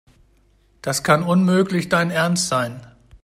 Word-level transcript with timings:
Das 0.81 1.03
kann 1.03 1.21
unmöglich 1.21 1.87
dein 1.87 2.09
Ernst 2.09 2.47
sein. 2.47 2.81